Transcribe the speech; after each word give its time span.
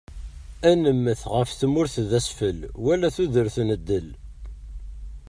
Ad 0.69 0.75
nemmet 0.81 1.21
ɣef 1.33 1.49
tmurt 1.59 1.95
d 2.09 2.11
asfel, 2.19 2.59
wal 2.83 3.01
tudert 3.15 3.57
n 3.65 3.69
ddel. 3.79 4.07